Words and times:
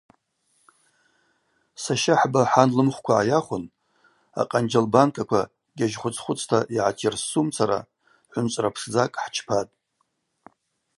Сащахӏба 1.83 2.41
хӏан 2.51 2.69
лымхвква 2.77 3.13
гӏайахвын 3.19 3.65
акъанджьал 4.41 4.87
банкаква 4.93 5.41
гьажь 5.77 5.97
хвыц-хвыцта 5.99 6.57
йгӏатйырссумцара 6.75 7.79
хӏвынчӏвра 8.31 8.69
пшдзакӏ 8.73 9.17
хӏчпатӏ. 9.21 9.73